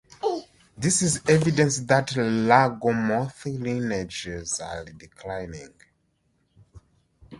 This 0.75 1.03
is 1.03 1.21
evidence 1.27 1.77
that 1.81 2.07
lagomorph 2.07 3.45
lineages 3.61 4.59
are 4.59 4.83
declining. 4.85 5.75